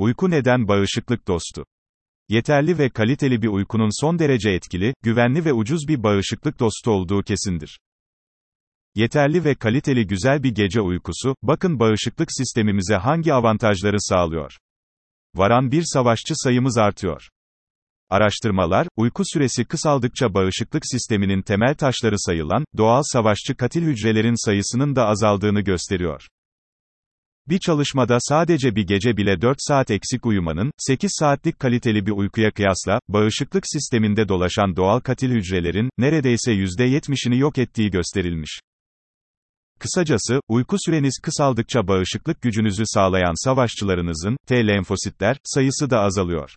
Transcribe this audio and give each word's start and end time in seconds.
Uyku 0.00 0.30
neden 0.30 0.68
bağışıklık 0.68 1.28
dostu? 1.28 1.64
Yeterli 2.28 2.78
ve 2.78 2.90
kaliteli 2.90 3.42
bir 3.42 3.48
uykunun 3.48 4.00
son 4.00 4.18
derece 4.18 4.50
etkili, 4.50 4.94
güvenli 5.02 5.44
ve 5.44 5.52
ucuz 5.52 5.88
bir 5.88 6.02
bağışıklık 6.02 6.60
dostu 6.60 6.90
olduğu 6.90 7.22
kesindir. 7.22 7.80
Yeterli 8.94 9.44
ve 9.44 9.54
kaliteli 9.54 10.06
güzel 10.06 10.42
bir 10.42 10.54
gece 10.54 10.80
uykusu, 10.80 11.34
bakın 11.42 11.80
bağışıklık 11.80 12.32
sistemimize 12.32 12.94
hangi 12.94 13.34
avantajları 13.34 13.96
sağlıyor. 14.00 14.58
Varan 15.34 15.70
bir 15.70 15.82
savaşçı 15.86 16.34
sayımız 16.36 16.78
artıyor. 16.78 17.28
Araştırmalar, 18.10 18.88
uyku 18.96 19.22
süresi 19.26 19.64
kısaldıkça 19.64 20.34
bağışıklık 20.34 20.82
sisteminin 20.86 21.42
temel 21.42 21.74
taşları 21.74 22.18
sayılan, 22.18 22.64
doğal 22.76 23.02
savaşçı 23.04 23.56
katil 23.56 23.82
hücrelerin 23.82 24.46
sayısının 24.46 24.96
da 24.96 25.06
azaldığını 25.06 25.60
gösteriyor. 25.60 26.28
Bir 27.50 27.58
çalışmada 27.58 28.16
sadece 28.20 28.76
bir 28.76 28.86
gece 28.86 29.16
bile 29.16 29.40
4 29.40 29.56
saat 29.60 29.90
eksik 29.90 30.26
uyumanın, 30.26 30.70
8 30.78 31.10
saatlik 31.18 31.60
kaliteli 31.60 32.06
bir 32.06 32.10
uykuya 32.10 32.50
kıyasla, 32.50 33.00
bağışıklık 33.08 33.64
sisteminde 33.66 34.28
dolaşan 34.28 34.76
doğal 34.76 35.00
katil 35.00 35.30
hücrelerin, 35.30 35.90
neredeyse 35.98 36.52
%70'ini 36.52 37.38
yok 37.38 37.58
ettiği 37.58 37.90
gösterilmiş. 37.90 38.60
Kısacası, 39.78 40.40
uyku 40.48 40.76
süreniz 40.86 41.20
kısaldıkça 41.22 41.88
bağışıklık 41.88 42.42
gücünüzü 42.42 42.82
sağlayan 42.86 43.44
savaşçılarınızın, 43.44 44.36
T 44.46 44.66
lenfositler, 44.66 45.36
sayısı 45.44 45.90
da 45.90 46.00
azalıyor. 46.00 46.50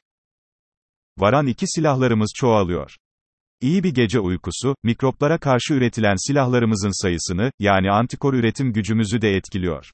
Varan 1.18 1.48
iki 1.48 1.68
silahlarımız 1.68 2.32
çoğalıyor. 2.36 2.96
İyi 3.62 3.84
bir 3.84 3.94
gece 3.94 4.20
uykusu, 4.20 4.76
mikroplara 4.84 5.38
karşı 5.38 5.74
üretilen 5.74 6.28
silahlarımızın 6.28 7.04
sayısını, 7.04 7.52
yani 7.60 7.92
antikor 7.92 8.34
üretim 8.34 8.74
gücümüzü 8.74 9.22
de 9.22 9.36
etkiliyor. 9.36 9.92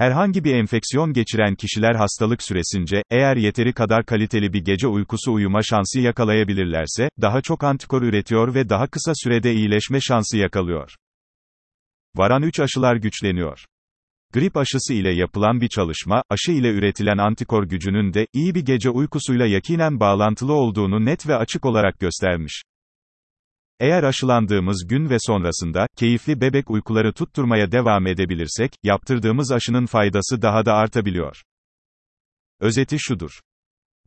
Herhangi 0.00 0.44
bir 0.44 0.54
enfeksiyon 0.54 1.12
geçiren 1.12 1.54
kişiler 1.54 1.94
hastalık 1.94 2.42
süresince, 2.42 3.02
eğer 3.10 3.36
yeteri 3.36 3.72
kadar 3.72 4.06
kaliteli 4.06 4.52
bir 4.52 4.64
gece 4.64 4.86
uykusu 4.86 5.32
uyuma 5.32 5.62
şansı 5.62 6.00
yakalayabilirlerse, 6.00 7.08
daha 7.20 7.42
çok 7.42 7.64
antikor 7.64 8.02
üretiyor 8.02 8.54
ve 8.54 8.68
daha 8.68 8.86
kısa 8.86 9.12
sürede 9.14 9.54
iyileşme 9.54 10.00
şansı 10.00 10.38
yakalıyor. 10.38 10.94
Varan 12.16 12.42
3 12.42 12.60
aşılar 12.60 12.96
güçleniyor. 12.96 13.64
Grip 14.32 14.56
aşısı 14.56 14.94
ile 14.94 15.14
yapılan 15.14 15.60
bir 15.60 15.68
çalışma, 15.68 16.22
aşı 16.30 16.52
ile 16.52 16.68
üretilen 16.68 17.18
antikor 17.18 17.64
gücünün 17.64 18.14
de, 18.14 18.26
iyi 18.32 18.54
bir 18.54 18.64
gece 18.64 18.90
uykusuyla 18.90 19.46
yakinen 19.46 20.00
bağlantılı 20.00 20.52
olduğunu 20.52 21.04
net 21.04 21.28
ve 21.28 21.36
açık 21.36 21.64
olarak 21.64 22.00
göstermiş. 22.00 22.62
Eğer 23.80 24.02
aşılandığımız 24.02 24.86
gün 24.88 25.10
ve 25.10 25.16
sonrasında, 25.20 25.86
keyifli 25.96 26.40
bebek 26.40 26.70
uykuları 26.70 27.12
tutturmaya 27.12 27.72
devam 27.72 28.06
edebilirsek, 28.06 28.72
yaptırdığımız 28.82 29.52
aşının 29.52 29.86
faydası 29.86 30.42
daha 30.42 30.66
da 30.66 30.74
artabiliyor. 30.74 31.42
Özeti 32.60 32.96
şudur. 32.98 33.30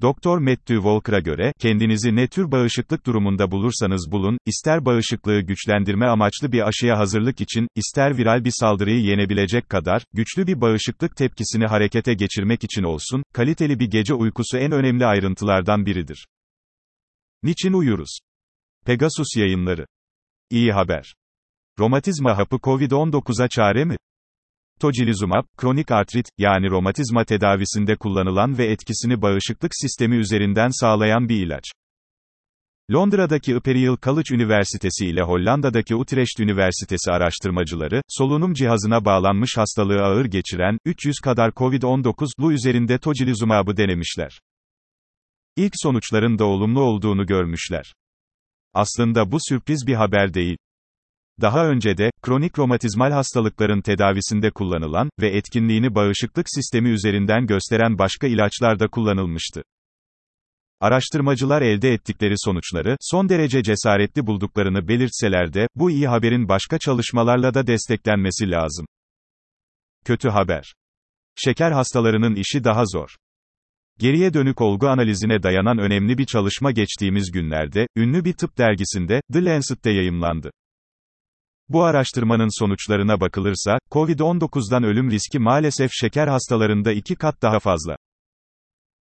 Doktor 0.01 0.37
Matthew 0.37 0.75
Walker'a 0.75 1.19
göre, 1.19 1.53
kendinizi 1.59 2.15
ne 2.15 2.27
tür 2.27 2.51
bağışıklık 2.51 3.05
durumunda 3.05 3.51
bulursanız 3.51 4.11
bulun, 4.11 4.37
ister 4.45 4.85
bağışıklığı 4.85 5.41
güçlendirme 5.41 6.05
amaçlı 6.05 6.51
bir 6.51 6.67
aşıya 6.67 6.97
hazırlık 6.97 7.41
için, 7.41 7.67
ister 7.75 8.17
viral 8.17 8.45
bir 8.45 8.53
saldırıyı 8.59 9.01
yenebilecek 9.01 9.69
kadar, 9.69 10.03
güçlü 10.13 10.47
bir 10.47 10.61
bağışıklık 10.61 11.15
tepkisini 11.15 11.65
harekete 11.65 12.13
geçirmek 12.13 12.63
için 12.63 12.83
olsun, 12.83 13.23
kaliteli 13.33 13.79
bir 13.79 13.89
gece 13.89 14.13
uykusu 14.13 14.57
en 14.57 14.71
önemli 14.71 15.05
ayrıntılardan 15.05 15.85
biridir. 15.85 16.27
Niçin 17.43 17.73
uyuruz? 17.73 18.19
Pegasus 18.85 19.27
yayınları. 19.37 19.85
İyi 20.49 20.71
haber. 20.71 21.13
Romatizma 21.79 22.37
hapı 22.37 22.55
COVID-19'a 22.55 23.47
çare 23.47 23.85
mi? 23.85 23.97
Tocilizumab, 24.79 25.43
kronik 25.57 25.91
artrit, 25.91 26.25
yani 26.37 26.69
romatizma 26.69 27.25
tedavisinde 27.25 27.95
kullanılan 27.95 28.57
ve 28.57 28.65
etkisini 28.65 29.21
bağışıklık 29.21 29.71
sistemi 29.75 30.15
üzerinden 30.15 30.69
sağlayan 30.79 31.29
bir 31.29 31.45
ilaç. 31.45 31.63
Londra'daki 32.91 33.51
Imperial 33.51 33.97
College 34.03 34.35
Üniversitesi 34.35 35.05
ile 35.05 35.21
Hollanda'daki 35.21 35.95
Utrecht 35.95 36.39
Üniversitesi 36.39 37.11
araştırmacıları, 37.11 38.01
solunum 38.07 38.53
cihazına 38.53 39.05
bağlanmış 39.05 39.57
hastalığı 39.57 40.01
ağır 40.03 40.25
geçiren, 40.25 40.77
300 40.85 41.15
kadar 41.23 41.49
COVID-19'lu 41.49 42.53
üzerinde 42.53 42.97
tocilizumabı 42.97 43.77
denemişler. 43.77 44.39
İlk 45.55 45.73
sonuçların 45.75 46.39
da 46.39 46.45
olumlu 46.45 46.81
olduğunu 46.81 47.25
görmüşler. 47.25 47.93
Aslında 48.73 49.31
bu 49.31 49.37
sürpriz 49.49 49.87
bir 49.87 49.93
haber 49.93 50.33
değil. 50.33 50.57
Daha 51.41 51.67
önce 51.67 51.97
de, 51.97 52.11
kronik 52.21 52.59
romatizmal 52.59 53.11
hastalıkların 53.11 53.81
tedavisinde 53.81 54.51
kullanılan 54.51 55.09
ve 55.21 55.29
etkinliğini 55.29 55.95
bağışıklık 55.95 56.45
sistemi 56.49 56.89
üzerinden 56.89 57.47
gösteren 57.47 57.97
başka 57.97 58.27
ilaçlar 58.27 58.79
da 58.79 58.87
kullanılmıştı. 58.87 59.63
Araştırmacılar 60.81 61.61
elde 61.61 61.93
ettikleri 61.93 62.33
sonuçları, 62.37 62.97
son 63.01 63.29
derece 63.29 63.63
cesaretli 63.63 64.27
bulduklarını 64.27 64.87
belirtseler 64.87 65.53
de, 65.53 65.67
bu 65.75 65.91
iyi 65.91 66.07
haberin 66.07 66.49
başka 66.49 66.79
çalışmalarla 66.79 67.53
da 67.53 67.67
desteklenmesi 67.67 68.51
lazım. 68.51 68.85
Kötü 70.05 70.29
haber. 70.29 70.73
Şeker 71.35 71.71
hastalarının 71.71 72.35
işi 72.35 72.63
daha 72.63 72.85
zor. 72.85 73.15
Geriye 73.99 74.33
dönük 74.33 74.61
olgu 74.61 74.87
analizine 74.87 75.43
dayanan 75.43 75.77
önemli 75.77 76.17
bir 76.17 76.25
çalışma 76.25 76.71
geçtiğimiz 76.71 77.31
günlerde, 77.31 77.87
ünlü 77.95 78.25
bir 78.25 78.33
tıp 78.33 78.57
dergisinde, 78.57 79.21
The 79.33 79.45
Lancet'te 79.45 79.91
yayımlandı. 79.91 80.51
Bu 81.69 81.83
araştırmanın 81.83 82.59
sonuçlarına 82.59 83.21
bakılırsa, 83.21 83.77
COVID-19'dan 83.91 84.83
ölüm 84.83 85.11
riski 85.11 85.39
maalesef 85.39 85.91
şeker 85.93 86.27
hastalarında 86.27 86.91
iki 86.91 87.15
kat 87.15 87.41
daha 87.41 87.59
fazla. 87.59 87.97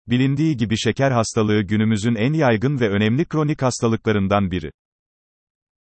Bilindiği 0.07 0.57
gibi 0.57 0.79
şeker 0.79 1.11
hastalığı 1.11 1.63
günümüzün 1.63 2.15
en 2.15 2.33
yaygın 2.33 2.81
ve 2.81 2.89
önemli 2.89 3.25
kronik 3.25 3.63
hastalıklarından 3.63 4.51
biri. 4.51 4.71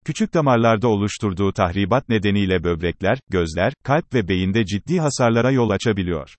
Küçük 0.05 0.33
damarlarda 0.33 0.87
oluşturduğu 0.87 1.53
tahribat 1.53 2.09
nedeniyle 2.09 2.63
böbrekler, 2.63 3.19
gözler, 3.29 3.73
kalp 3.83 4.13
ve 4.13 4.27
beyinde 4.27 4.65
ciddi 4.65 4.99
hasarlara 4.99 5.51
yol 5.51 5.69
açabiliyor. 5.69 6.35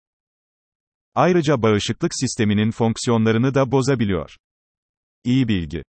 Ayrıca 1.15 1.63
bağışıklık 1.63 2.13
sisteminin 2.15 2.71
fonksiyonlarını 2.71 3.55
da 3.55 3.73
bozabiliyor. 3.73 4.37
İyi 5.25 5.49
bilgi. 5.49 5.83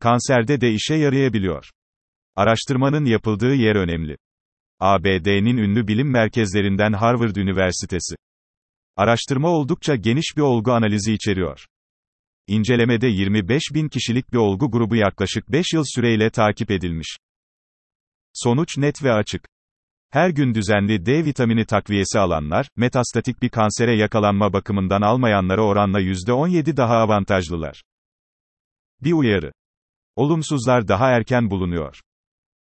Kanserde 0.00 0.60
de 0.60 0.72
işe 0.72 0.94
yarayabiliyor. 0.94 1.70
Araştırmanın 2.36 3.04
yapıldığı 3.04 3.54
yer 3.54 3.76
önemli. 3.76 4.16
ABD'nin 4.80 5.56
ünlü 5.56 5.88
bilim 5.88 6.10
merkezlerinden 6.10 6.92
Harvard 6.92 7.36
Üniversitesi. 7.36 8.16
Araştırma 8.96 9.48
oldukça 9.48 9.96
geniş 9.96 10.36
bir 10.36 10.42
olgu 10.42 10.72
analizi 10.72 11.12
içeriyor. 11.12 11.66
İncelemede 12.46 13.06
25 13.06 13.62
bin 13.74 13.88
kişilik 13.88 14.32
bir 14.32 14.38
olgu 14.38 14.70
grubu 14.70 14.96
yaklaşık 14.96 15.52
5 15.52 15.66
yıl 15.74 15.84
süreyle 15.86 16.30
takip 16.30 16.70
edilmiş. 16.70 17.16
Sonuç 18.32 18.78
net 18.78 19.04
ve 19.04 19.12
açık. 19.12 19.48
Her 20.12 20.30
gün 20.30 20.54
düzenli 20.54 21.06
D 21.06 21.24
vitamini 21.24 21.64
takviyesi 21.64 22.18
alanlar, 22.18 22.68
metastatik 22.76 23.42
bir 23.42 23.48
kansere 23.48 23.96
yakalanma 23.96 24.52
bakımından 24.52 25.02
almayanlara 25.02 25.62
oranla 25.62 26.00
%17 26.00 26.76
daha 26.76 26.96
avantajlılar. 26.96 27.82
Bir 29.02 29.12
uyarı. 29.12 29.52
Olumsuzlar 30.16 30.88
daha 30.88 31.10
erken 31.10 31.50
bulunuyor. 31.50 32.00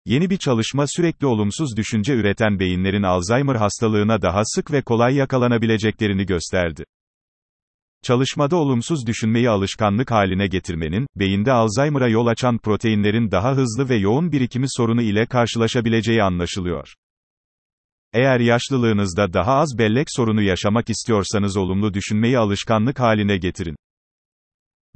Yeni 0.06 0.30
bir 0.30 0.38
çalışma 0.38 0.86
sürekli 0.88 1.28
olumsuz 1.28 1.78
düşünce 1.78 2.14
üreten 2.14 2.60
beyinlerin 2.60 3.04
Alzheimer 3.04 3.56
hastalığına 3.56 4.22
daha 4.22 4.42
sık 4.44 4.72
ve 4.72 4.82
kolay 4.82 5.16
yakalanabileceklerini 5.16 6.26
gösterdi. 6.26 6.84
Çalışmada 8.04 8.56
olumsuz 8.56 9.08
düşünmeyi 9.08 9.50
alışkanlık 9.50 10.12
haline 10.12 10.48
getirmenin, 10.48 11.08
beyinde 11.16 11.52
Alzheimer'a 11.52 12.08
yol 12.08 12.28
açan 12.28 12.58
proteinlerin 12.58 13.32
daha 13.32 13.52
hızlı 13.56 13.90
ve 13.90 13.96
yoğun 13.96 14.32
birikimi 14.32 14.66
sorunu 14.70 15.02
ile 15.02 15.26
karşılaşabileceği 15.26 16.24
anlaşılıyor. 16.24 16.94
Eğer 18.14 18.40
yaşlılığınızda 18.40 19.34
daha 19.34 19.54
az 19.54 19.78
bellek 19.78 20.08
sorunu 20.10 20.42
yaşamak 20.42 20.90
istiyorsanız 20.90 21.58
olumlu 21.58 21.94
düşünmeyi 21.94 22.38
alışkanlık 22.38 23.00
haline 23.00 23.38
getirin. 23.38 23.76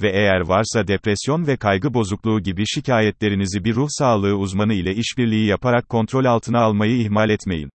Ve 0.02 0.10
eğer 0.10 0.40
varsa 0.40 0.88
depresyon 0.88 1.48
ve 1.48 1.58
kaygı 1.58 1.94
bozukluğu 1.94 2.40
gibi 2.40 2.64
şikayetlerinizi 2.66 3.64
bir 3.64 3.76
ruh 3.76 3.88
sağlığı 3.90 4.36
uzmanı 4.36 4.74
ile 4.74 4.96
işbirliği 4.96 5.46
yaparak 5.46 5.90
kontrol 5.90 6.26
altına 6.26 6.60
almayı 6.60 6.98
ihmal 6.98 7.30
etmeyin. 7.30 7.70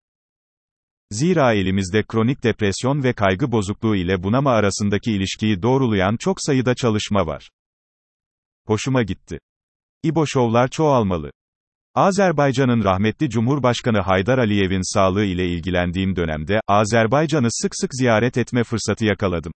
Zira 1.11 1.53
elimizde 1.53 2.03
kronik 2.03 2.43
depresyon 2.43 3.03
ve 3.03 3.13
kaygı 3.13 3.51
bozukluğu 3.51 3.95
ile 3.95 4.23
bunama 4.23 4.51
arasındaki 4.51 5.11
ilişkiyi 5.11 5.61
doğrulayan 5.61 6.17
çok 6.17 6.37
sayıda 6.39 6.75
çalışma 6.75 7.27
var. 7.27 7.49
Hoşuma 8.67 9.03
gitti. 9.03 9.39
İbo 10.03 10.27
şovlar 10.27 10.67
çoğalmalı. 10.67 11.31
Azerbaycan'ın 11.97 12.83
rahmetli 12.83 13.29
Cumhurbaşkanı 13.29 13.99
Haydar 13.99 14.37
Aliyev'in 14.37 14.93
sağlığı 14.93 15.23
ile 15.23 15.47
ilgilendiğim 15.47 16.15
dönemde, 16.15 16.61
Azerbaycan'ı 16.67 17.47
sık 17.51 17.71
sık 17.75 17.89
ziyaret 17.93 18.37
etme 18.37 18.63
fırsatı 18.63 19.05
yakaladım. 19.05 19.51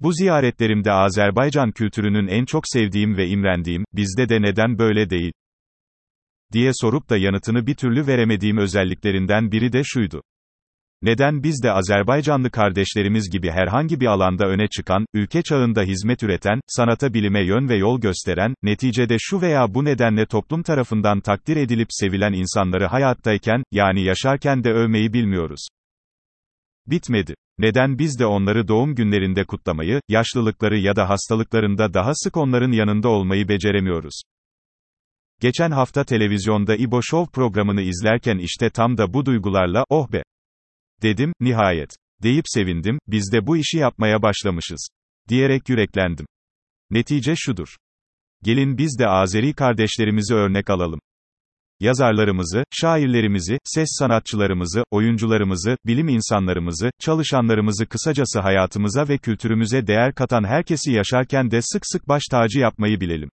Bu 0.00 0.12
ziyaretlerimde 0.12 0.92
Azerbaycan 0.92 1.72
kültürünün 1.72 2.26
en 2.26 2.44
çok 2.44 2.62
sevdiğim 2.66 3.16
ve 3.16 3.28
imrendiğim, 3.28 3.84
bizde 3.92 4.28
de 4.28 4.42
neden 4.42 4.78
böyle 4.78 5.10
değil? 5.10 5.32
diye 6.52 6.70
sorup 6.74 7.10
da 7.10 7.16
yanıtını 7.16 7.66
bir 7.66 7.74
türlü 7.74 8.06
veremediğim 8.06 8.58
özelliklerinden 8.58 9.52
biri 9.52 9.72
de 9.72 9.82
şuydu. 9.84 10.22
Neden 11.02 11.42
biz 11.42 11.62
de 11.62 11.72
Azerbaycanlı 11.72 12.50
kardeşlerimiz 12.50 13.30
gibi 13.30 13.50
herhangi 13.50 14.00
bir 14.00 14.06
alanda 14.06 14.46
öne 14.46 14.68
çıkan, 14.68 15.06
ülke 15.14 15.42
çağında 15.42 15.82
hizmet 15.82 16.22
üreten, 16.22 16.60
sanata 16.66 17.14
bilime 17.14 17.46
yön 17.46 17.68
ve 17.68 17.76
yol 17.76 18.00
gösteren, 18.00 18.54
neticede 18.62 19.16
şu 19.18 19.40
veya 19.40 19.74
bu 19.74 19.84
nedenle 19.84 20.26
toplum 20.26 20.62
tarafından 20.62 21.20
takdir 21.20 21.56
edilip 21.56 21.88
sevilen 21.90 22.32
insanları 22.32 22.86
hayattayken, 22.86 23.62
yani 23.72 24.04
yaşarken 24.04 24.64
de 24.64 24.72
övmeyi 24.72 25.12
bilmiyoruz? 25.12 25.68
Bitmedi. 26.86 27.34
Neden 27.58 27.98
biz 27.98 28.18
de 28.18 28.26
onları 28.26 28.68
doğum 28.68 28.94
günlerinde 28.94 29.44
kutlamayı, 29.44 30.00
yaşlılıkları 30.08 30.78
ya 30.78 30.96
da 30.96 31.08
hastalıklarında 31.08 31.94
daha 31.94 32.10
sık 32.14 32.36
onların 32.36 32.72
yanında 32.72 33.08
olmayı 33.08 33.48
beceremiyoruz? 33.48 34.22
Geçen 35.40 35.70
hafta 35.70 36.04
televizyonda 36.04 36.76
İbo 36.76 37.00
Show 37.02 37.32
programını 37.32 37.82
izlerken 37.82 38.38
işte 38.38 38.70
tam 38.70 38.98
da 38.98 39.12
bu 39.12 39.26
duygularla, 39.26 39.84
oh 39.90 40.12
be! 40.12 40.22
Dedim, 41.02 41.32
nihayet. 41.40 41.90
Deyip 42.22 42.44
sevindim, 42.46 42.98
biz 43.06 43.32
de 43.32 43.46
bu 43.46 43.56
işi 43.56 43.78
yapmaya 43.78 44.22
başlamışız. 44.22 44.88
Diyerek 45.28 45.68
yüreklendim. 45.68 46.26
Netice 46.90 47.34
şudur. 47.36 47.76
Gelin 48.42 48.78
biz 48.78 48.98
de 48.98 49.08
Azeri 49.08 49.54
kardeşlerimizi 49.54 50.34
örnek 50.34 50.70
alalım. 50.70 51.00
Yazarlarımızı, 51.80 52.64
şairlerimizi, 52.70 53.58
ses 53.64 53.88
sanatçılarımızı, 53.98 54.84
oyuncularımızı, 54.90 55.76
bilim 55.86 56.08
insanlarımızı, 56.08 56.90
çalışanlarımızı 57.00 57.86
kısacası 57.86 58.40
hayatımıza 58.40 59.08
ve 59.08 59.18
kültürümüze 59.18 59.86
değer 59.86 60.14
katan 60.14 60.44
herkesi 60.44 60.92
yaşarken 60.92 61.50
de 61.50 61.62
sık 61.62 61.82
sık 61.86 62.08
baş 62.08 62.22
tacı 62.30 62.58
yapmayı 62.58 63.00
bilelim. 63.00 63.30